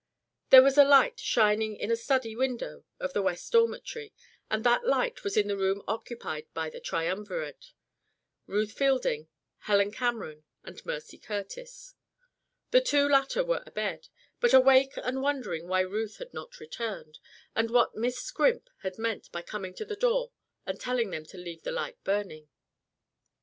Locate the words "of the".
2.99-3.21